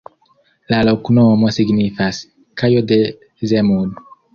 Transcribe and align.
La 0.73 0.79
loknomo 0.89 1.53
signifas: 1.59 2.25
kajo 2.63 2.87
de 2.93 3.03
Zemun. 3.55 3.99